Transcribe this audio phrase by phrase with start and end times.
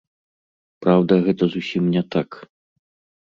[0.85, 2.29] Праўда, гэта зусім не так.